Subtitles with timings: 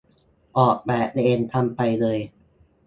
[0.57, 2.19] ออกแบบเองกันไปเลย